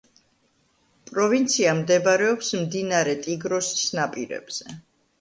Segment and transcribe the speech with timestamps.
[1.09, 4.79] პროვინცია მდებარეობს მდინარე ტიგროსის ნაპირებზე.